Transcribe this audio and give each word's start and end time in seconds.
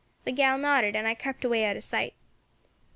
The 0.23 0.31
gal 0.31 0.57
nodded, 0.57 0.95
and 0.95 1.07
I 1.07 1.13
crept 1.13 1.45
away 1.45 1.63
out 1.63 1.77
of 1.77 1.83
sight. 1.83 2.15